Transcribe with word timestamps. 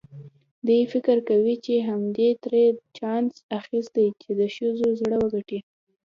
دی 0.67 0.79
فکر 0.93 1.17
کوي 1.29 1.55
چې 1.65 1.73
همدې 1.89 2.29
ترې 2.43 2.63
دا 2.73 2.81
چانس 2.97 3.33
اخیستی 3.59 4.07
چې 4.21 4.29
د 4.39 4.41
ښځو 4.55 4.89
زړه 5.01 5.17
وګټي. 5.23 5.59